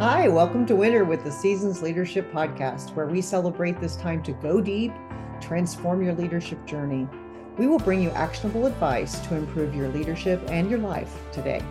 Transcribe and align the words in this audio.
Hi, 0.00 0.28
welcome 0.28 0.64
to 0.66 0.76
Winter 0.76 1.04
with 1.04 1.24
the 1.24 1.32
Seasons 1.32 1.82
Leadership 1.82 2.32
Podcast, 2.32 2.94
where 2.94 3.08
we 3.08 3.20
celebrate 3.20 3.80
this 3.80 3.96
time 3.96 4.22
to 4.22 4.30
go 4.30 4.60
deep, 4.60 4.92
transform 5.40 6.04
your 6.04 6.14
leadership 6.14 6.64
journey. 6.66 7.08
We 7.56 7.66
will 7.66 7.80
bring 7.80 8.00
you 8.00 8.10
actionable 8.10 8.66
advice 8.66 9.18
to 9.26 9.34
improve 9.34 9.74
your 9.74 9.88
leadership 9.88 10.40
and 10.50 10.70
your 10.70 10.78
life 10.78 11.12
today. 11.32 11.64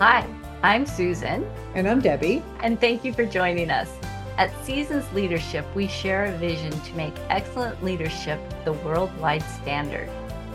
Hi, 0.00 0.26
I'm 0.64 0.84
Susan. 0.84 1.48
And 1.76 1.88
I'm 1.88 2.00
Debbie. 2.00 2.42
And 2.58 2.80
thank 2.80 3.04
you 3.04 3.12
for 3.12 3.24
joining 3.24 3.70
us. 3.70 3.88
At 4.36 4.50
Seasons 4.64 5.04
Leadership, 5.12 5.64
we 5.72 5.86
share 5.86 6.24
a 6.24 6.36
vision 6.38 6.72
to 6.72 6.94
make 6.94 7.14
excellent 7.28 7.84
leadership 7.84 8.40
the 8.64 8.72
worldwide 8.72 9.44
standard. 9.62 10.10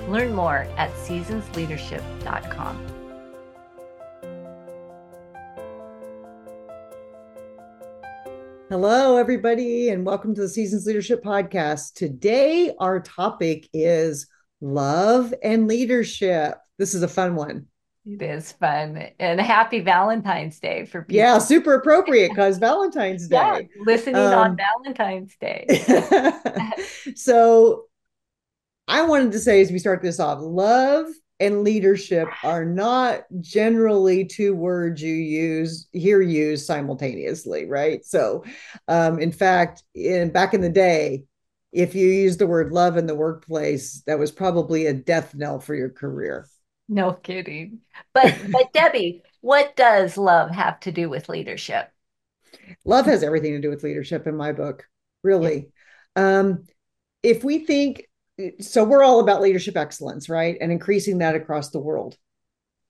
Learn 0.10 0.34
more 0.34 0.68
at 0.76 0.92
seasonsleadership.com. 0.96 2.95
Hello, 8.78 9.16
everybody, 9.16 9.88
and 9.88 10.06
welcome 10.06 10.36
to 10.36 10.42
the 10.42 10.50
Seasons 10.50 10.86
Leadership 10.86 11.24
Podcast. 11.24 11.94
Today, 11.94 12.74
our 12.78 13.00
topic 13.00 13.70
is 13.72 14.28
love 14.60 15.34
and 15.42 15.66
leadership. 15.66 16.58
This 16.78 16.94
is 16.94 17.02
a 17.02 17.08
fun 17.08 17.36
one. 17.36 17.68
It 18.06 18.22
is 18.22 18.52
fun. 18.52 19.02
And 19.18 19.40
happy 19.40 19.80
Valentine's 19.80 20.60
Day 20.60 20.84
for 20.84 21.04
people. 21.04 21.16
Yeah, 21.16 21.38
super 21.38 21.76
appropriate 21.76 22.32
because 22.32 22.58
Valentine's 22.58 23.30
Day. 23.30 23.38
Yeah, 23.38 23.62
listening 23.86 24.18
um, 24.18 24.34
on 24.34 24.58
Valentine's 24.58 25.38
Day. 25.40 26.34
so, 27.16 27.86
I 28.90 29.04
wanted 29.04 29.32
to 29.32 29.40
say 29.40 29.62
as 29.62 29.72
we 29.72 29.80
start 29.80 30.02
this 30.02 30.20
off 30.20 30.40
love 30.42 31.08
and 31.40 31.64
leadership 31.64 32.28
are 32.44 32.64
not 32.64 33.24
generally 33.42 34.26
two 34.26 34.56
words 34.56 35.02
you 35.02 35.14
use 35.14 35.88
hear 35.92 36.22
used 36.22 36.66
simultaneously 36.66 37.66
right? 37.66 38.06
So 38.06 38.44
um, 38.88 39.20
in 39.20 39.32
fact 39.32 39.84
in 39.94 40.32
back 40.32 40.54
in 40.54 40.62
the 40.62 40.70
day 40.70 41.24
if 41.72 41.94
you 41.94 42.08
used 42.08 42.40
the 42.40 42.48
word 42.48 42.72
love 42.72 42.96
in 42.96 43.06
the 43.06 43.16
workplace 43.16 44.02
that 44.08 44.20
was 44.20 44.32
probably 44.32 44.86
a 44.86 44.94
death 44.94 45.36
knell 45.36 45.60
for 45.60 45.76
your 45.76 45.90
career. 45.90 46.48
No 46.88 47.14
kidding. 47.14 47.80
But 48.14 48.36
but 48.52 48.72
debbie 48.74 49.24
what 49.42 49.76
does 49.76 50.18
love 50.18 50.52
have 50.52 50.80
to 50.82 50.92
do 50.92 51.10
with 51.10 51.30
leadership? 51.30 51.90
Love 52.86 53.06
has 53.06 53.24
everything 53.24 53.54
to 53.54 53.62
do 53.62 53.70
with 53.70 53.84
leadership 53.84 54.26
in 54.28 54.36
my 54.36 54.54
book 54.54 54.88
really. 55.24 55.72
Yeah. 56.16 56.40
um, 56.40 56.64
if 57.24 57.44
we 57.44 57.60
think 57.60 58.06
so 58.60 58.84
we're 58.84 59.04
all 59.04 59.20
about 59.20 59.42
leadership 59.42 59.78
excellence, 59.78 60.30
right? 60.30 60.58
And 60.60 60.72
increasing 60.72 61.20
that 61.20 61.36
across 61.36 61.70
the 61.70 61.80
world. 61.80 62.18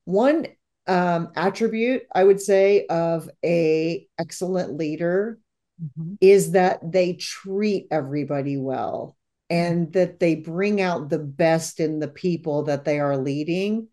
One 0.05 0.47
um, 0.87 1.29
attribute 1.35 2.03
I 2.13 2.23
would 2.23 2.39
say 2.39 2.85
of 2.87 3.29
a 3.43 4.07
excellent 4.19 4.77
leader 4.77 5.39
mm-hmm. 5.81 6.15
is 6.21 6.51
that 6.51 6.79
they 6.91 7.13
treat 7.13 7.87
everybody 7.89 8.57
well 8.57 9.17
and 9.49 9.91
that 9.93 10.19
they 10.19 10.35
bring 10.35 10.81
out 10.81 11.09
the 11.09 11.19
best 11.19 11.79
in 11.79 11.99
the 11.99 12.07
people 12.07 12.63
that 12.63 12.85
they 12.85 12.99
are 12.99 13.17
leading 13.17 13.87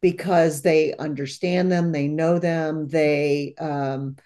because 0.00 0.62
they 0.62 0.94
understand 0.94 1.70
them, 1.70 1.92
they 1.92 2.08
know 2.08 2.38
them, 2.38 2.88
they 2.88 3.54
um, 3.58 4.16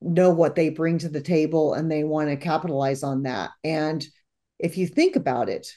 know 0.00 0.30
what 0.30 0.54
they 0.54 0.68
bring 0.68 0.98
to 0.98 1.08
the 1.08 1.20
table, 1.20 1.74
and 1.74 1.90
they 1.90 2.04
want 2.04 2.28
to 2.28 2.36
capitalize 2.36 3.02
on 3.02 3.24
that. 3.24 3.50
And 3.64 4.06
if 4.58 4.78
you 4.78 4.86
think 4.86 5.16
about 5.16 5.48
it, 5.48 5.76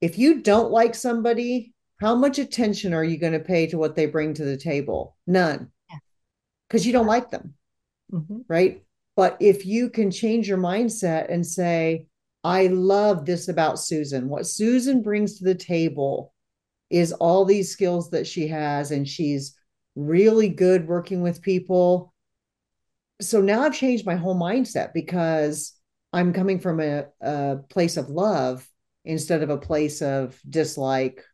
if 0.00 0.18
you 0.18 0.42
don't 0.42 0.70
like 0.70 0.94
somebody, 0.94 1.74
how 2.00 2.14
much 2.14 2.38
attention 2.38 2.94
are 2.94 3.04
you 3.04 3.18
going 3.18 3.32
to 3.32 3.40
pay 3.40 3.66
to 3.68 3.78
what 3.78 3.96
they 3.96 4.06
bring 4.06 4.34
to 4.34 4.44
the 4.44 4.56
table? 4.56 5.16
None. 5.26 5.70
Because 6.68 6.86
you 6.86 6.92
don't 6.92 7.06
like 7.06 7.30
them. 7.30 7.54
Mm-hmm. 8.12 8.40
Right. 8.48 8.84
But 9.16 9.36
if 9.40 9.66
you 9.66 9.90
can 9.90 10.10
change 10.10 10.48
your 10.48 10.58
mindset 10.58 11.32
and 11.32 11.44
say, 11.44 12.06
I 12.44 12.68
love 12.68 13.26
this 13.26 13.48
about 13.48 13.80
Susan. 13.80 14.28
What 14.28 14.46
Susan 14.46 15.02
brings 15.02 15.38
to 15.38 15.44
the 15.44 15.56
table 15.56 16.32
is 16.88 17.12
all 17.12 17.44
these 17.44 17.72
skills 17.72 18.10
that 18.10 18.26
she 18.26 18.48
has, 18.48 18.92
and 18.92 19.06
she's 19.06 19.58
really 19.96 20.48
good 20.48 20.86
working 20.86 21.20
with 21.20 21.42
people. 21.42 22.14
So 23.20 23.40
now 23.40 23.62
I've 23.62 23.74
changed 23.74 24.06
my 24.06 24.14
whole 24.14 24.38
mindset 24.38 24.94
because 24.94 25.74
I'm 26.12 26.32
coming 26.32 26.60
from 26.60 26.80
a, 26.80 27.06
a 27.20 27.56
place 27.68 27.96
of 27.96 28.08
love 28.08 28.66
instead 29.08 29.42
of 29.42 29.48
a 29.48 29.56
place 29.56 30.02
of 30.02 30.38
dislike 30.48 31.24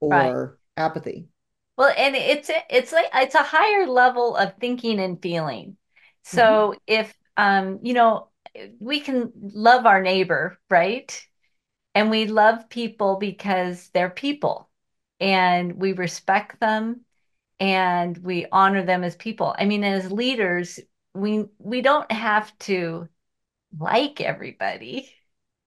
or 0.00 0.58
right. 0.78 0.82
apathy. 0.82 1.28
Well, 1.76 1.92
and 1.96 2.16
it's 2.16 2.50
it's 2.70 2.90
like 2.90 3.06
it's 3.14 3.36
a 3.36 3.42
higher 3.42 3.86
level 3.86 4.34
of 4.34 4.54
thinking 4.58 4.98
and 4.98 5.22
feeling. 5.22 5.76
So 6.24 6.40
mm-hmm. 6.40 6.78
if 6.86 7.14
um 7.36 7.80
you 7.82 7.92
know 7.92 8.30
we 8.80 8.98
can 9.00 9.30
love 9.36 9.86
our 9.86 10.02
neighbor, 10.02 10.58
right? 10.70 11.22
And 11.94 12.10
we 12.10 12.26
love 12.26 12.68
people 12.70 13.16
because 13.16 13.90
they're 13.92 14.10
people 14.10 14.70
and 15.20 15.74
we 15.74 15.92
respect 15.92 16.58
them 16.60 17.02
and 17.60 18.16
we 18.18 18.46
honor 18.50 18.84
them 18.84 19.04
as 19.04 19.16
people. 19.16 19.54
I 19.56 19.66
mean, 19.66 19.84
as 19.84 20.10
leaders, 20.10 20.80
we 21.14 21.44
we 21.58 21.82
don't 21.82 22.10
have 22.10 22.56
to 22.60 23.08
like 23.78 24.22
everybody 24.22 25.12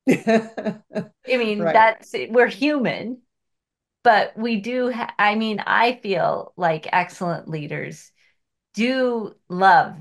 I 0.10 0.82
mean, 1.28 1.60
right. 1.60 1.74
that's 1.74 2.14
we're 2.30 2.48
human, 2.48 3.22
but 4.04 4.36
we 4.38 4.58
do. 4.58 4.92
Ha- 4.92 5.14
I 5.18 5.36
mean, 5.36 5.60
I 5.60 6.00
feel 6.02 6.54
like 6.58 6.88
excellent 6.92 7.48
leaders 7.48 8.12
do 8.74 9.36
love 9.50 9.96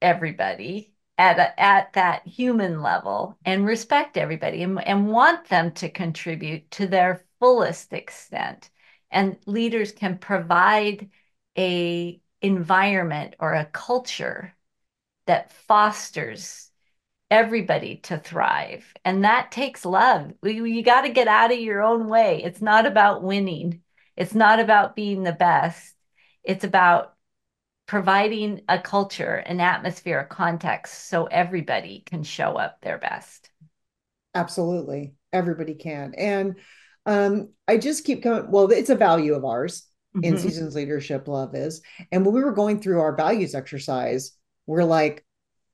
everybody 0.00 0.94
at 1.16 1.38
a, 1.38 1.60
at 1.60 1.92
that 1.94 2.26
human 2.26 2.80
level 2.82 3.36
and 3.44 3.66
respect 3.66 4.16
everybody 4.16 4.62
and, 4.62 4.84
and 4.86 5.08
want 5.08 5.48
them 5.48 5.72
to 5.72 5.88
contribute 5.90 6.70
to 6.72 6.86
their 6.86 7.24
fullest 7.40 7.92
extent. 7.92 8.70
And 9.10 9.36
leaders 9.46 9.92
can 9.92 10.18
provide 10.18 11.10
a 11.56 12.20
environment 12.40 13.34
or 13.40 13.54
a 13.54 13.64
culture 13.64 14.54
that 15.26 15.52
fosters 15.52 16.67
everybody 17.30 17.96
to 17.96 18.18
thrive. 18.18 18.92
And 19.04 19.24
that 19.24 19.50
takes 19.50 19.84
love. 19.84 20.32
You, 20.42 20.64
you 20.64 20.82
got 20.82 21.02
to 21.02 21.10
get 21.10 21.28
out 21.28 21.52
of 21.52 21.58
your 21.58 21.82
own 21.82 22.08
way. 22.08 22.42
It's 22.42 22.62
not 22.62 22.86
about 22.86 23.22
winning, 23.22 23.82
it's 24.16 24.34
not 24.34 24.60
about 24.60 24.96
being 24.96 25.22
the 25.22 25.32
best. 25.32 25.94
It's 26.42 26.64
about 26.64 27.14
providing 27.86 28.62
a 28.68 28.78
culture, 28.78 29.34
an 29.34 29.60
atmosphere, 29.60 30.20
a 30.20 30.26
context 30.26 31.08
so 31.08 31.24
everybody 31.24 32.02
can 32.04 32.22
show 32.22 32.56
up 32.56 32.80
their 32.80 32.98
best. 32.98 33.50
Absolutely. 34.34 35.14
Everybody 35.32 35.74
can. 35.74 36.14
And 36.16 36.56
um, 37.06 37.50
I 37.66 37.78
just 37.78 38.04
keep 38.04 38.22
coming, 38.22 38.50
well, 38.50 38.70
it's 38.70 38.90
a 38.90 38.94
value 38.94 39.34
of 39.34 39.44
ours 39.44 39.86
in 40.14 40.34
mm-hmm. 40.34 40.36
Seasons 40.36 40.74
Leadership 40.74 41.28
Love 41.28 41.54
is. 41.54 41.80
And 42.12 42.24
when 42.24 42.34
we 42.34 42.42
were 42.42 42.52
going 42.52 42.80
through 42.80 43.00
our 43.00 43.16
values 43.16 43.54
exercise, 43.54 44.32
we're 44.66 44.84
like, 44.84 45.24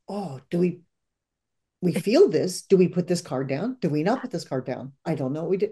oh, 0.09 0.41
do 0.50 0.59
we 0.59 0.81
we 1.84 1.92
feel 1.92 2.28
this. 2.30 2.62
Do 2.62 2.76
we 2.76 2.88
put 2.88 3.06
this 3.06 3.20
card 3.20 3.48
down? 3.48 3.76
Do 3.80 3.90
we 3.90 4.02
not 4.02 4.22
put 4.22 4.30
this 4.30 4.44
card 4.44 4.64
down? 4.64 4.92
I 5.04 5.14
don't 5.14 5.32
know. 5.32 5.42
What 5.42 5.50
we 5.50 5.56
do. 5.58 5.70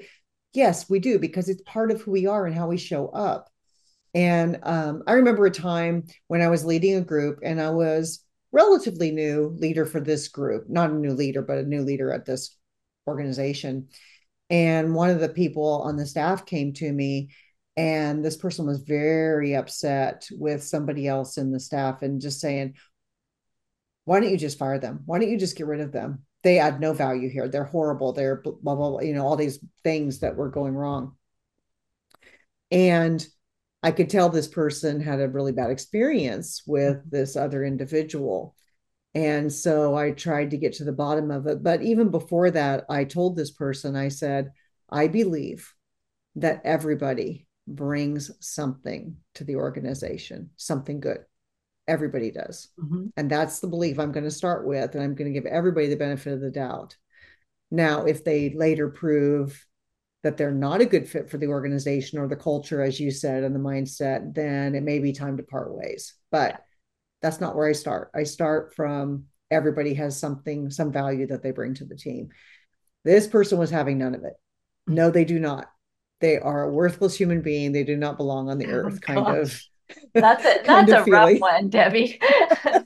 Yes, 0.53 0.89
we 0.91 0.99
do 0.99 1.19
because 1.19 1.49
it's 1.49 1.63
part 1.63 1.91
of 1.91 2.03
who 2.03 2.11
we 2.11 2.27
are 2.27 2.47
and 2.47 2.55
how 2.55 2.69
we 2.69 2.77
show 2.77 3.09
up. 3.09 3.49
And 4.13 4.59
um, 4.63 5.03
I 5.07 5.15
remember 5.15 5.47
a 5.47 5.51
time 5.51 6.05
when 6.29 6.43
I 6.43 6.49
was 6.49 6.67
leading 6.67 6.97
a 6.97 7.01
group 7.01 7.41
and 7.43 7.59
I 7.59 7.71
was 7.71 8.23
relatively 8.53 9.11
new 9.11 9.57
leader 9.59 9.87
for 9.87 10.01
this 10.01 10.29
group, 10.29 10.69
not 10.69 10.91
a 10.91 10.95
new 10.95 11.15
leader, 11.15 11.41
but 11.41 11.57
a 11.57 11.63
new 11.63 11.81
leader 11.81 12.13
at 12.13 12.27
this 12.27 12.55
organization. 13.07 13.89
And 14.51 14.95
one 14.95 15.09
of 15.09 15.21
the 15.21 15.31
people 15.31 15.81
on 15.83 15.97
the 15.97 16.05
staff 16.05 16.45
came 16.45 16.75
to 16.75 16.93
me, 16.93 17.31
and 17.75 18.23
this 18.23 18.37
person 18.37 18.67
was 18.67 18.83
very 18.83 19.55
upset 19.55 20.29
with 20.31 20.63
somebody 20.63 21.09
else 21.09 21.39
in 21.39 21.51
the 21.51 21.59
staff 21.59 22.03
and 22.03 22.21
just 22.21 22.39
saying, 22.39 22.75
why 24.05 24.21
don't 24.21 24.31
you 24.31 24.37
just 24.37 24.59
fire 24.59 24.79
them? 24.79 25.03
Why 25.07 25.19
don't 25.19 25.31
you 25.31 25.39
just 25.39 25.57
get 25.57 25.67
rid 25.67 25.81
of 25.81 25.93
them? 25.93 26.25
They 26.43 26.59
add 26.59 26.81
no 26.81 26.93
value 26.93 27.29
here. 27.29 27.49
They're 27.49 27.65
horrible. 27.65 28.13
They're 28.13 28.37
blah, 28.43 28.53
blah, 28.75 28.75
blah, 28.75 29.01
you 29.01 29.15
know, 29.15 29.25
all 29.25 29.37
these 29.37 29.65
things 29.85 30.21
that 30.21 30.37
were 30.37 30.51
going 30.51 30.75
wrong. 30.75 31.17
And 32.71 33.25
I 33.83 33.93
could 33.93 34.11
tell 34.11 34.29
this 34.29 34.49
person 34.49 35.01
had 35.01 35.21
a 35.21 35.29
really 35.29 35.53
bad 35.53 35.71
experience 35.71 36.63
with 36.67 36.97
mm-hmm. 36.97 37.09
this 37.11 37.37
other 37.37 37.65
individual. 37.65 38.57
And 39.15 39.53
so 39.53 39.95
I 39.95 40.13
tried 40.13 40.51
to 40.51 40.57
get 40.57 40.75
to 40.75 40.85
the 40.85 40.93
bottom 40.93 41.31
of 41.31 41.47
it. 41.47 41.63
But 41.63 41.83
even 41.83 42.11
before 42.11 42.51
that, 42.51 42.87
I 42.89 43.05
told 43.05 43.37
this 43.37 43.51
person, 43.51 43.95
I 43.95 44.09
said, 44.09 44.53
I 44.91 45.07
believe 45.07 45.73
that 46.37 46.63
everybody 46.65 47.47
brings 47.69 48.31
something 48.41 49.17
to 49.35 49.45
the 49.45 49.57
organization, 49.57 50.51
something 50.57 50.99
good 50.99 51.25
everybody 51.93 52.31
does 52.31 52.69
mm-hmm. 52.79 53.07
and 53.17 53.31
that's 53.31 53.61
the 53.61 53.69
belief 53.69 53.99
i'm 53.99 54.13
going 54.13 54.25
to 54.25 54.31
start 54.31 54.67
with 54.67 54.95
and 54.95 55.03
i'm 55.03 55.15
going 55.15 55.33
to 55.33 55.39
give 55.39 55.47
everybody 55.47 55.89
the 55.89 55.97
benefit 55.97 56.33
of 56.33 56.41
the 56.41 56.51
doubt 56.51 56.97
now 57.71 58.05
if 58.05 58.25
they 58.25 58.55
later 58.55 58.89
prove 58.89 59.67
that 60.23 60.37
they're 60.37 60.51
not 60.53 60.81
a 60.81 60.87
good 60.87 61.09
fit 61.09 61.29
for 61.29 61.39
the 61.39 61.47
organization 61.47 62.19
or 62.19 62.29
the 62.29 62.37
culture 62.37 62.81
as 62.83 62.99
you 62.99 63.11
said 63.11 63.45
and 63.45 63.55
the 63.55 63.61
mindset 63.61 64.35
then 64.35 64.75
it 64.75 64.83
may 64.83 64.99
be 64.99 65.13
time 65.13 65.37
to 65.37 65.43
part 65.43 65.75
ways 65.75 66.15
but 66.31 66.63
That's 67.21 67.41
not 67.41 67.55
where 67.55 67.69
I 67.69 67.73
start. 67.73 68.11
I 68.15 68.25
start 68.25 68.75
from 68.75 69.27
everybody 69.51 69.95
has 69.95 70.19
something, 70.19 70.71
some 70.71 70.91
value 70.93 71.27
that 71.29 71.43
they 71.43 71.53
bring 71.53 71.75
to 71.75 71.85
the 71.85 71.95
team. 71.95 72.31
This 73.05 73.29
person 73.29 73.59
was 73.59 73.71
having 73.71 73.99
none 73.99 74.15
of 74.15 74.25
it. 74.25 74.35
No, 74.87 75.11
they 75.11 75.25
do 75.25 75.39
not. 75.39 75.71
They 76.21 76.39
are 76.39 76.65
a 76.65 76.73
worthless 76.73 77.17
human 77.17 77.43
being. 77.43 77.73
They 77.73 77.85
do 77.85 77.97
not 77.97 78.17
belong 78.17 78.49
on 78.51 78.59
the 78.59 78.67
oh, 78.67 78.71
earth, 78.71 79.01
kind 79.01 79.25
gosh. 79.25 79.39
of. 79.39 79.61
That's 80.15 80.45
a 80.45 80.63
that's 80.67 80.93
a 80.93 81.05
feeling. 81.05 81.35
rough 81.35 81.41
one, 81.41 81.69
Debbie. 81.69 82.21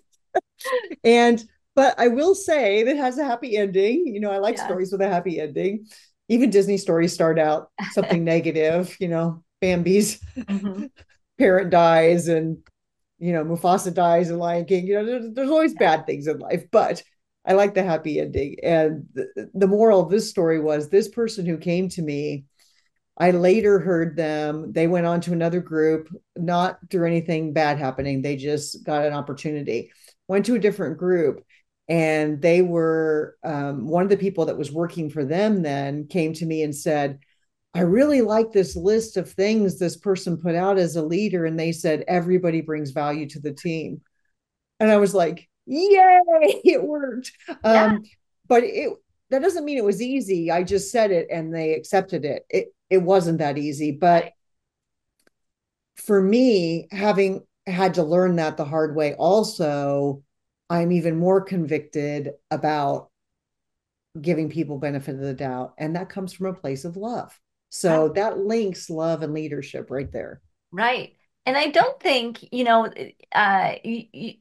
and 1.05 1.45
but 1.75 1.95
I 1.99 2.09
will 2.09 2.35
say 2.35 2.83
that 2.85 2.97
has 2.97 3.19
a 3.19 3.25
happy 3.25 3.57
ending. 3.57 4.07
You 4.07 4.21
know, 4.21 4.31
I 4.31 4.39
like 4.39 4.57
yeah. 4.57 4.65
stories 4.65 4.93
with 4.93 5.03
a 5.03 5.09
happy 5.09 5.41
ending. 5.41 5.87
Even 6.29 6.51
Disney 6.51 6.79
stories 6.79 7.13
start 7.13 7.39
out 7.39 7.71
something 7.93 8.25
negative, 8.25 8.97
you 8.99 9.09
know, 9.09 9.45
Bambi's 9.61 10.21
mm-hmm. 10.37 10.87
parent 11.39 11.71
dies 11.71 12.27
and 12.29 12.59
you 13.19 13.33
know, 13.33 13.45
Mufasa 13.45 13.93
dies 13.95 14.31
in 14.31 14.39
Lion 14.39 14.65
King. 14.65 14.87
You 14.87 14.95
know, 14.97 15.05
there's, 15.07 15.33
there's 15.33 15.51
always 15.51 15.75
bad 15.75 16.07
things 16.07 16.27
in 16.27 16.39
life, 16.39 16.65
but 16.71 17.03
I 17.47 17.53
like 17.53 17.75
the 17.75 17.83
happy 17.83 18.21
ending. 18.21 18.57
And 18.63 19.07
the, 19.15 19.51
the 19.55 19.67
moral 19.67 20.01
of 20.01 20.11
this 20.11 20.29
story 20.29 20.61
was 20.61 20.89
this 20.89 21.09
person 21.09 21.47
who 21.47 21.57
came 21.57 21.89
to 21.91 22.03
me, 22.03 22.45
I 23.19 23.31
later 23.31 23.79
heard 23.79 24.17
them, 24.17 24.73
they 24.73 24.87
went 24.87 25.07
on 25.07 25.21
to 25.23 25.33
another 25.33 25.61
group, 25.61 26.09
not 26.37 26.79
through 26.91 27.07
anything 27.07 27.53
bad 27.53 27.79
happening. 27.79 28.21
They 28.21 28.37
just 28.37 28.85
got 28.85 29.07
an 29.07 29.15
opportunity, 29.15 29.91
went 30.29 30.45
to 30.47 30.55
a 30.55 30.61
different 30.61 30.99
group. 30.99 31.43
And 31.89 32.43
they 32.43 32.63
were 32.63 33.37
um, 33.45 33.87
one 33.87 34.03
of 34.03 34.11
the 34.11 34.17
people 34.17 34.47
that 34.47 34.59
was 34.59 34.73
working 34.73 35.09
for 35.09 35.25
them 35.25 35.63
then 35.63 36.09
came 36.09 36.33
to 36.35 36.45
me 36.45 36.63
and 36.63 36.75
said, 36.75 37.21
I 37.75 37.81
really 37.81 38.23
like 38.23 38.53
this 38.53 38.75
list 38.75 39.17
of 39.17 39.31
things 39.31 39.79
this 39.79 39.97
person 39.97 40.37
put 40.37 40.55
out 40.55 40.79
as 40.79 40.97
a 40.97 41.03
leader. 41.03 41.47
And 41.47 41.59
they 41.59 41.73
said, 41.73 42.05
everybody 42.09 42.61
brings 42.61 42.91
value 42.91 43.29
to 43.31 43.41
the 43.41 43.53
team. 43.53 44.01
And 44.81 44.91
I 44.91 44.97
was 44.97 45.15
like, 45.15 45.49
yay, 45.65 46.21
it 46.65 46.83
worked. 46.83 47.33
Yeah. 47.49 47.85
Um, 47.85 48.03
but 48.49 48.63
it, 48.65 48.93
that 49.31 49.43
doesn't 49.43 49.65
mean 49.65 49.79
it 49.79 49.85
was 49.85 50.03
easy. 50.03 50.51
I 50.51 50.63
just 50.63 50.91
said 50.91 51.11
it 51.11 51.29
and 51.31 51.55
they 51.55 51.75
accepted 51.75 52.25
it. 52.25 52.45
It, 52.49 52.69
it 52.91 52.99
wasn't 52.99 53.39
that 53.39 53.59
easy. 53.59 53.93
But 53.93 54.33
for 55.97 56.21
me, 56.21 56.89
having 56.91 57.45
had 57.67 57.95
to 57.95 58.03
learn 58.03 58.37
that 58.37 58.57
the 58.57 58.65
hard 58.65 58.95
way, 58.95 59.15
also, 59.15 60.23
I'm 60.69 60.93
even 60.93 61.17
more 61.17 61.41
convicted 61.41 62.33
about 62.51 63.11
giving 64.21 64.51
people 64.51 64.79
benefit 64.79 65.15
of 65.15 65.21
the 65.21 65.35
doubt. 65.35 65.75
And 65.79 65.97
that 65.97 66.09
comes 66.09 66.33
from 66.33 66.47
a 66.47 66.55
place 66.55 66.85
of 66.85 66.97
love. 66.97 67.39
So 67.69 68.11
that 68.11 68.39
links 68.39 68.89
love 68.89 69.23
and 69.23 69.35
leadership 69.35 69.91
right 69.91 70.11
there. 70.11 70.41
Right. 70.71 71.17
And 71.45 71.57
I 71.57 71.69
don't 71.69 72.01
think, 72.01 72.53
you 72.53 72.65
know, 72.65 72.89
uh, 73.33 73.75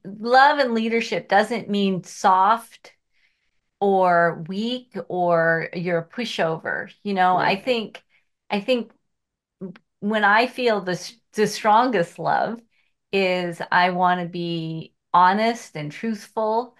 love 0.05 0.59
and 0.59 0.73
leadership 0.73 1.27
doesn't 1.27 1.69
mean 1.69 2.03
soft 2.03 2.93
or 3.79 4.43
weak 4.47 4.95
or 5.09 5.69
you're 5.73 5.99
a 5.99 6.07
pushover. 6.07 6.89
You 7.03 7.13
know, 7.13 7.35
right. 7.35 7.57
I 7.57 7.61
think, 7.61 8.01
I 8.49 8.59
think 8.61 8.91
when 9.99 10.23
I 10.23 10.47
feel 10.47 10.81
the, 10.81 11.11
the 11.33 11.47
strongest 11.47 12.19
love 12.19 12.59
is 13.11 13.61
I 13.71 13.91
want 13.91 14.21
to 14.21 14.27
be 14.27 14.93
honest 15.13 15.75
and 15.75 15.91
truthful 15.91 16.75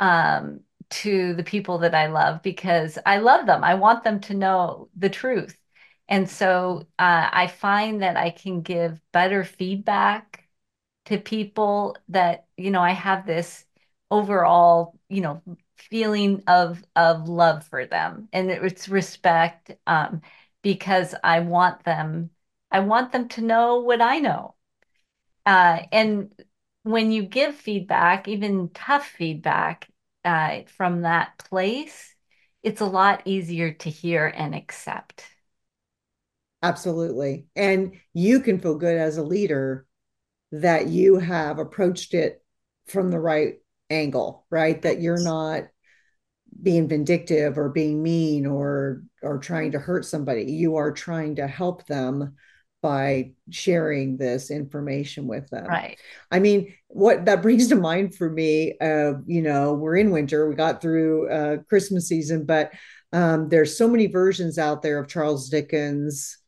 um, 0.00 0.60
to 0.90 1.34
the 1.34 1.44
people 1.44 1.78
that 1.78 1.94
I 1.94 2.06
love 2.08 2.42
because 2.42 2.98
I 3.06 3.18
love 3.18 3.46
them. 3.46 3.64
I 3.64 3.74
want 3.74 4.04
them 4.04 4.20
to 4.22 4.34
know 4.34 4.88
the 4.96 5.10
truth. 5.10 5.58
And 6.08 6.28
so 6.28 6.82
uh, 6.98 7.28
I 7.32 7.48
find 7.48 8.02
that 8.02 8.16
I 8.16 8.30
can 8.30 8.62
give 8.62 9.00
better 9.12 9.42
feedback 9.44 10.44
to 11.06 11.18
people 11.18 11.96
that, 12.08 12.46
you 12.56 12.70
know, 12.70 12.82
I 12.82 12.92
have 12.92 13.26
this 13.26 13.64
overall, 14.10 14.98
you 15.08 15.20
know, 15.20 15.42
feeling 15.76 16.42
of 16.46 16.82
of 16.96 17.28
love 17.28 17.64
for 17.66 17.86
them 17.86 18.28
and 18.32 18.50
it's 18.50 18.88
respect 18.88 19.70
um, 19.86 20.22
because 20.66 21.14
I 21.22 21.38
want 21.40 21.84
them 21.84 22.30
I 22.72 22.80
want 22.80 23.12
them 23.12 23.28
to 23.30 23.42
know 23.42 23.78
what 23.82 24.00
I 24.02 24.18
know. 24.18 24.56
Uh, 25.46 25.82
and 25.92 26.32
when 26.84 27.12
you 27.12 27.24
give 27.24 27.54
feedback, 27.54 28.28
even 28.28 28.70
tough 28.70 29.06
feedback 29.06 29.88
uh, 30.24 30.62
from 30.76 31.02
that 31.02 31.38
place, 31.38 32.14
it's 32.62 32.80
a 32.80 32.86
lot 32.86 33.22
easier 33.26 33.72
to 33.72 33.90
hear 33.90 34.26
and 34.26 34.54
accept. 34.54 35.24
Absolutely. 36.62 37.46
And 37.54 37.96
you 38.12 38.40
can 38.40 38.58
feel 38.58 38.76
good 38.76 38.96
as 38.96 39.16
a 39.16 39.22
leader 39.22 39.86
that 40.52 40.88
you 40.88 41.18
have 41.18 41.58
approached 41.58 42.14
it 42.14 42.44
from 42.86 43.10
the 43.10 43.20
right 43.20 43.56
angle, 43.90 44.46
right? 44.50 44.80
That 44.82 45.00
you're 45.00 45.20
not 45.20 45.64
being 46.62 46.88
vindictive 46.88 47.58
or 47.58 47.68
being 47.68 48.02
mean 48.02 48.46
or 48.46 49.02
or 49.22 49.38
trying 49.38 49.72
to 49.72 49.78
hurt 49.78 50.04
somebody. 50.04 50.44
You 50.44 50.76
are 50.76 50.92
trying 50.92 51.36
to 51.36 51.46
help 51.46 51.86
them 51.86 52.34
by 52.82 53.32
sharing 53.50 54.16
this 54.16 54.50
information 54.50 55.26
with 55.26 55.48
them. 55.50 55.66
Right. 55.66 55.98
I 56.30 56.38
mean, 56.38 56.74
what 56.88 57.24
that 57.24 57.42
brings 57.42 57.68
to 57.68 57.76
mind 57.76 58.14
for 58.14 58.30
me, 58.30 58.74
uh, 58.80 59.14
you 59.26 59.42
know, 59.42 59.74
we're 59.74 59.96
in 59.96 60.10
winter, 60.10 60.48
we 60.48 60.54
got 60.54 60.80
through 60.80 61.28
uh, 61.28 61.56
Christmas 61.68 62.08
season, 62.08 62.44
but 62.44 62.72
um, 63.12 63.48
there's 63.48 63.76
so 63.76 63.88
many 63.88 64.06
versions 64.06 64.58
out 64.58 64.82
there 64.82 64.98
of 64.98 65.08
Charles 65.08 65.48
Dickens, 65.48 66.38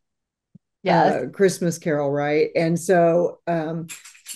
yes. 0.83 1.25
Uh, 1.25 1.27
Christmas 1.31 1.79
Carol, 1.79 2.11
right? 2.11 2.51
And 2.55 2.79
so 2.79 3.39
um, 3.47 3.87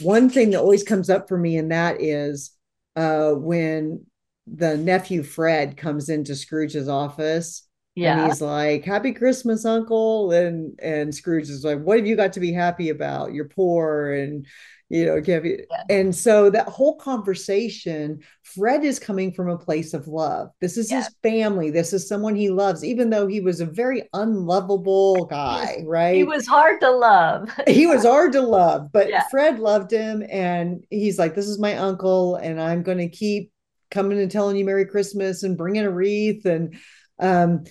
one 0.00 0.28
thing 0.28 0.50
that 0.50 0.60
always 0.60 0.82
comes 0.82 1.10
up 1.10 1.28
for 1.28 1.36
me 1.36 1.56
in 1.56 1.68
that 1.68 2.00
is 2.00 2.52
uh, 2.96 3.30
when 3.30 4.06
the 4.46 4.76
nephew 4.76 5.22
Fred 5.22 5.76
comes 5.76 6.08
into 6.08 6.34
Scrooge's 6.34 6.88
office. 6.88 7.66
Yeah. 7.94 8.22
And 8.22 8.32
he's 8.32 8.40
like, 8.40 8.84
Happy 8.84 9.12
Christmas, 9.12 9.64
Uncle. 9.64 10.32
And 10.32 10.78
and 10.80 11.14
Scrooge 11.14 11.48
is 11.48 11.64
like, 11.64 11.80
What 11.80 11.98
have 11.98 12.06
you 12.06 12.16
got 12.16 12.32
to 12.34 12.40
be 12.40 12.52
happy 12.52 12.88
about? 12.88 13.32
You're 13.32 13.48
poor 13.48 14.12
and 14.12 14.46
you 14.92 15.06
know, 15.06 15.20
give 15.22 15.46
you. 15.46 15.64
Yeah. 15.70 15.84
And 15.88 16.14
so 16.14 16.50
that 16.50 16.68
whole 16.68 16.96
conversation, 16.96 18.20
Fred 18.42 18.84
is 18.84 18.98
coming 18.98 19.32
from 19.32 19.48
a 19.48 19.56
place 19.56 19.94
of 19.94 20.06
love. 20.06 20.50
This 20.60 20.76
is 20.76 20.90
yeah. 20.90 20.98
his 20.98 21.14
family. 21.22 21.70
This 21.70 21.94
is 21.94 22.06
someone 22.06 22.36
he 22.36 22.50
loves, 22.50 22.84
even 22.84 23.08
though 23.08 23.26
he 23.26 23.40
was 23.40 23.62
a 23.62 23.66
very 23.66 24.06
unlovable 24.12 25.24
guy, 25.24 25.82
right? 25.86 26.14
He 26.14 26.24
was 26.24 26.46
hard 26.46 26.78
to 26.82 26.90
love. 26.90 27.50
he 27.66 27.86
was 27.86 28.04
hard 28.04 28.32
to 28.32 28.42
love, 28.42 28.92
but 28.92 29.08
yeah. 29.08 29.22
Fred 29.30 29.58
loved 29.58 29.90
him. 29.90 30.22
And 30.30 30.84
he's 30.90 31.18
like, 31.18 31.34
This 31.34 31.48
is 31.48 31.58
my 31.58 31.78
uncle, 31.78 32.36
and 32.36 32.60
I'm 32.60 32.82
going 32.82 32.98
to 32.98 33.08
keep 33.08 33.50
coming 33.92 34.18
and 34.20 34.30
telling 34.30 34.56
you 34.56 34.64
Merry 34.64 34.86
Christmas 34.86 35.44
and 35.44 35.56
bringing 35.56 35.84
a 35.84 35.90
wreath. 35.90 36.44
And 36.46 36.76
um, 37.20 37.62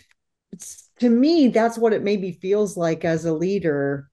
to 1.00 1.10
me, 1.10 1.50
that's 1.50 1.78
what 1.78 1.92
it 1.92 2.04
maybe 2.04 2.32
feels 2.32 2.78
like 2.78 3.04
as 3.04 3.26
a 3.26 3.34
leader. 3.34 4.08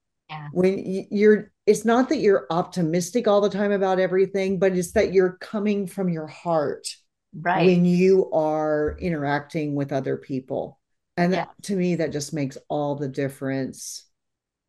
When 0.51 1.07
you're 1.09 1.51
it's 1.65 1.85
not 1.85 2.09
that 2.09 2.17
you're 2.17 2.47
optimistic 2.49 3.27
all 3.27 3.41
the 3.41 3.49
time 3.49 3.71
about 3.71 3.99
everything, 3.99 4.57
but 4.57 4.75
it's 4.75 4.91
that 4.93 5.13
you're 5.13 5.37
coming 5.39 5.85
from 5.85 6.09
your 6.09 6.25
heart 6.25 6.87
right. 7.33 7.63
when 7.65 7.85
you 7.85 8.31
are 8.31 8.97
interacting 8.99 9.75
with 9.75 9.93
other 9.93 10.17
people. 10.17 10.79
And 11.15 11.31
yeah. 11.31 11.45
that, 11.45 11.63
to 11.63 11.75
me, 11.75 11.95
that 11.95 12.11
just 12.11 12.33
makes 12.33 12.57
all 12.69 12.95
the 12.95 13.07
difference 13.07 14.09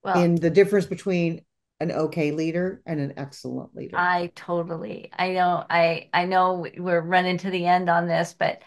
well, 0.02 0.22
in 0.22 0.34
the 0.34 0.50
difference 0.50 0.84
between 0.84 1.42
an 1.80 1.90
okay 1.92 2.32
leader 2.32 2.82
and 2.86 3.00
an 3.00 3.14
excellent 3.16 3.74
leader. 3.74 3.96
I 3.96 4.32
totally. 4.34 5.10
I 5.16 5.32
know 5.32 5.64
I 5.68 6.08
I 6.12 6.26
know 6.26 6.66
we're 6.78 7.00
running 7.00 7.38
to 7.38 7.50
the 7.50 7.66
end 7.66 7.88
on 7.90 8.06
this, 8.06 8.34
but 8.38 8.62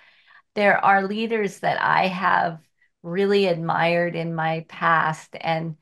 there 0.55 0.83
are 0.83 1.03
leaders 1.07 1.59
that 1.61 1.81
I 1.81 2.07
have 2.07 2.59
really 3.03 3.47
admired 3.47 4.15
in 4.15 4.35
my 4.35 4.65
past 4.69 5.35
and 5.39 5.77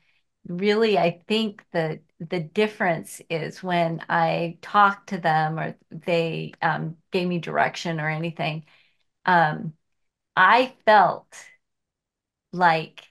really 0.48 0.98
I 0.98 1.22
think 1.28 1.64
that 1.72 2.00
the 2.20 2.40
difference 2.40 3.20
is 3.30 3.62
when 3.62 4.04
I 4.08 4.58
talk 4.62 5.06
to 5.06 5.18
them 5.18 5.58
or 5.58 5.76
they 5.90 6.52
um, 6.62 6.96
gave 7.12 7.28
me 7.28 7.38
direction 7.38 8.00
or 8.00 8.08
anything, 8.08 8.64
um, 9.26 9.74
I 10.36 10.74
felt 10.86 11.26
like 12.52 13.02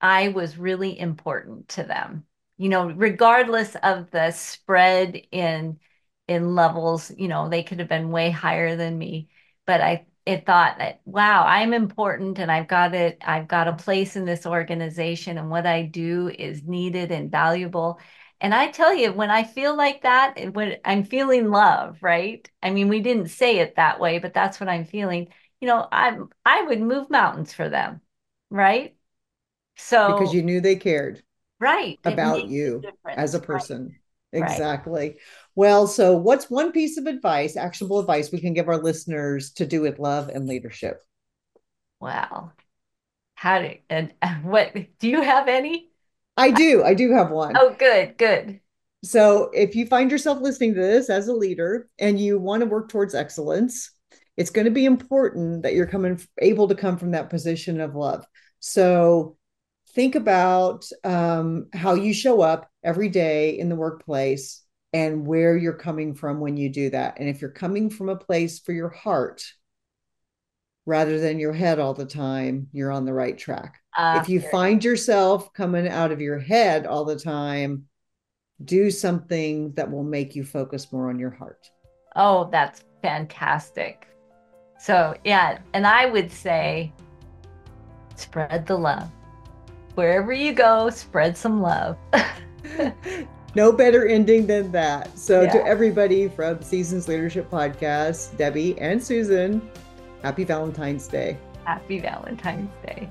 I 0.00 0.28
was 0.28 0.58
really 0.58 0.98
important 0.98 1.68
to 1.70 1.84
them. 1.84 2.24
You 2.58 2.68
know, 2.68 2.90
regardless 2.90 3.76
of 3.76 4.10
the 4.10 4.30
spread 4.32 5.16
in 5.32 5.78
in 6.26 6.54
levels, 6.54 7.10
you 7.16 7.28
know, 7.28 7.48
they 7.48 7.62
could 7.62 7.78
have 7.78 7.88
been 7.88 8.10
way 8.10 8.30
higher 8.30 8.76
than 8.76 8.98
me, 8.98 9.28
but 9.66 9.80
I 9.80 10.06
it 10.26 10.44
thought 10.44 10.76
that 10.78 11.00
wow 11.06 11.44
i'm 11.46 11.72
important 11.72 12.38
and 12.38 12.52
i've 12.52 12.68
got 12.68 12.94
it 12.94 13.16
i've 13.24 13.48
got 13.48 13.66
a 13.66 13.72
place 13.72 14.14
in 14.14 14.26
this 14.26 14.44
organization 14.44 15.38
and 15.38 15.48
what 15.48 15.66
i 15.66 15.80
do 15.82 16.28
is 16.28 16.62
needed 16.64 17.10
and 17.12 17.30
valuable. 17.30 17.98
And 18.40 18.54
i 18.54 18.70
tell 18.70 18.94
you 18.94 19.12
when 19.12 19.30
i 19.30 19.42
feel 19.44 19.74
like 19.76 20.02
that 20.02 20.52
when 20.54 20.76
i'm 20.84 21.04
feeling 21.04 21.50
love 21.50 21.98
right? 22.02 22.48
I 22.62 22.70
mean 22.70 22.88
we 22.88 23.00
didn't 23.00 23.28
say 23.28 23.58
it 23.60 23.76
that 23.76 24.00
way 24.00 24.18
but 24.18 24.34
that's 24.34 24.60
what 24.60 24.68
i'm 24.68 24.84
feeling. 24.84 25.28
You 25.60 25.68
know 25.68 25.88
I'm 25.90 26.28
i 26.44 26.62
would 26.62 26.80
move 26.80 27.08
mountains 27.10 27.52
for 27.54 27.68
them 27.68 28.00
right? 28.50 28.96
So 29.76 30.04
because 30.06 30.32
you 30.34 30.42
knew 30.42 30.60
they 30.60 30.74
cared 30.76 31.22
right 31.60 31.98
about 32.04 32.48
you 32.48 32.82
as 33.08 33.34
a 33.34 33.40
person 33.40 33.96
exactly. 34.32 35.08
Right. 35.08 35.16
Well, 35.54 35.86
so 35.86 36.16
what's 36.16 36.50
one 36.50 36.72
piece 36.72 36.98
of 36.98 37.06
advice, 37.06 37.56
actionable 37.56 37.98
advice 37.98 38.30
we 38.30 38.40
can 38.40 38.54
give 38.54 38.68
our 38.68 38.76
listeners 38.76 39.52
to 39.52 39.66
do 39.66 39.80
with 39.80 39.98
love 39.98 40.28
and 40.28 40.46
leadership? 40.46 41.02
Wow. 42.00 42.52
How 43.34 43.60
do 43.60 43.74
and 43.88 44.12
what 44.42 44.74
do 44.98 45.08
you 45.08 45.22
have 45.22 45.48
any? 45.48 45.90
I 46.36 46.50
do. 46.50 46.84
I 46.84 46.94
do 46.94 47.12
have 47.12 47.30
one. 47.30 47.56
Oh, 47.56 47.74
good, 47.78 48.16
good. 48.16 48.60
So, 49.04 49.50
if 49.54 49.76
you 49.76 49.86
find 49.86 50.10
yourself 50.10 50.40
listening 50.40 50.74
to 50.74 50.80
this 50.80 51.08
as 51.08 51.28
a 51.28 51.32
leader 51.32 51.88
and 51.98 52.18
you 52.18 52.38
want 52.38 52.60
to 52.60 52.66
work 52.66 52.88
towards 52.88 53.14
excellence, 53.14 53.92
it's 54.36 54.50
going 54.50 54.64
to 54.64 54.72
be 54.72 54.84
important 54.84 55.62
that 55.62 55.74
you're 55.74 55.86
coming 55.86 56.20
able 56.38 56.68
to 56.68 56.74
come 56.74 56.96
from 56.96 57.12
that 57.12 57.30
position 57.30 57.80
of 57.80 57.94
love. 57.94 58.26
So, 58.60 59.36
think 59.98 60.14
about 60.14 60.88
um, 61.02 61.66
how 61.74 61.94
you 61.94 62.14
show 62.14 62.40
up 62.40 62.70
every 62.84 63.08
day 63.08 63.58
in 63.58 63.68
the 63.68 63.74
workplace 63.74 64.62
and 64.92 65.26
where 65.26 65.56
you're 65.56 65.72
coming 65.72 66.14
from 66.14 66.38
when 66.38 66.56
you 66.56 66.68
do 66.68 66.88
that. 66.88 67.18
And 67.18 67.28
if 67.28 67.40
you're 67.40 67.50
coming 67.50 67.90
from 67.90 68.08
a 68.08 68.14
place 68.14 68.60
for 68.60 68.72
your 68.72 68.90
heart 68.90 69.42
rather 70.86 71.18
than 71.18 71.40
your 71.40 71.52
head 71.52 71.80
all 71.80 71.94
the 71.94 72.06
time, 72.06 72.68
you're 72.70 72.92
on 72.92 73.06
the 73.06 73.12
right 73.12 73.36
track. 73.36 73.80
Uh, 73.96 74.20
if 74.22 74.28
you 74.28 74.40
find 74.40 74.84
yourself 74.84 75.52
coming 75.52 75.88
out 75.88 76.12
of 76.12 76.20
your 76.20 76.38
head 76.38 76.86
all 76.86 77.04
the 77.04 77.18
time, 77.18 77.86
do 78.64 78.92
something 78.92 79.72
that 79.72 79.90
will 79.90 80.04
make 80.04 80.36
you 80.36 80.44
focus 80.44 80.92
more 80.92 81.08
on 81.08 81.18
your 81.18 81.32
heart. 81.32 81.68
Oh, 82.14 82.48
that's 82.52 82.84
fantastic. 83.02 84.06
So, 84.78 85.16
yeah, 85.24 85.58
and 85.74 85.88
I 85.88 86.06
would 86.06 86.30
say 86.30 86.92
spread 88.14 88.64
the 88.64 88.78
love. 88.78 89.10
Wherever 89.98 90.32
you 90.32 90.52
go, 90.52 90.90
spread 90.90 91.36
some 91.36 91.60
love. 91.60 91.98
no 93.56 93.72
better 93.72 94.06
ending 94.06 94.46
than 94.46 94.70
that. 94.70 95.18
So, 95.18 95.42
yeah. 95.42 95.50
to 95.50 95.66
everybody 95.66 96.28
from 96.28 96.62
Seasons 96.62 97.08
Leadership 97.08 97.50
Podcast, 97.50 98.36
Debbie 98.36 98.78
and 98.78 99.02
Susan, 99.02 99.60
happy 100.22 100.44
Valentine's 100.44 101.08
Day. 101.08 101.36
Happy 101.64 101.98
Valentine's 101.98 102.70
Day. 102.86 103.08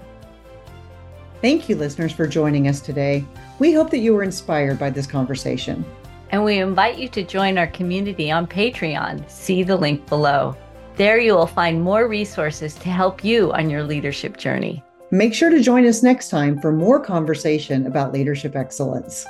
Thank 1.42 1.68
you, 1.68 1.76
listeners, 1.76 2.14
for 2.14 2.26
joining 2.26 2.70
us 2.70 2.80
today. 2.80 3.26
We 3.60 3.74
hope 3.74 3.90
that 3.90 3.98
you 3.98 4.14
were 4.14 4.24
inspired 4.24 4.80
by 4.80 4.90
this 4.90 5.08
conversation. 5.08 5.84
And 6.30 6.46
we 6.46 6.60
invite 6.60 6.98
you 6.98 7.10
to 7.10 7.22
join 7.22 7.58
our 7.58 7.68
community 7.68 8.32
on 8.32 8.48
Patreon. 8.48 9.30
See 9.30 9.62
the 9.62 9.76
link 9.76 10.08
below. 10.08 10.56
There 10.96 11.20
you 11.20 11.34
will 11.34 11.48
find 11.48 11.82
more 11.82 12.08
resources 12.08 12.76
to 12.76 12.88
help 12.88 13.26
you 13.26 13.52
on 13.52 13.70
your 13.70 13.84
leadership 13.84 14.38
journey. 14.38 14.86
Make 15.10 15.34
sure 15.34 15.50
to 15.50 15.62
join 15.62 15.86
us 15.86 16.04
next 16.04 16.28
time 16.28 16.60
for 16.60 16.74
more 16.74 17.00
conversation 17.00 17.88
about 17.88 18.12
leadership 18.12 18.58
excellence. 18.58 19.26